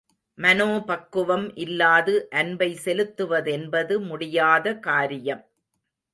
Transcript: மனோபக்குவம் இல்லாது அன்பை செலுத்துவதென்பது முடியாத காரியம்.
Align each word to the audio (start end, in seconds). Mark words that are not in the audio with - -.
மனோபக்குவம் 0.37 1.45
இல்லாது 1.55 2.13
அன்பை 2.31 2.69
செலுத்துவதென்பது 2.85 3.97
முடியாத 4.07 4.75
காரியம். 4.79 5.43